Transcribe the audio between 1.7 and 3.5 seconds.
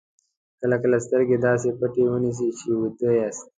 پټې ونیسئ چې ویده یاست.